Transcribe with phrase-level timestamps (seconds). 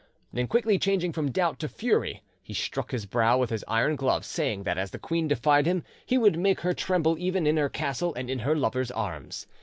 [0.33, 4.25] Then quickly changing from doubt to fury, he struck his brow with his iron glove,
[4.25, 7.69] saying that as the queen defied him he would make her tremble even in her
[7.69, 9.45] castle and in her lover's arms.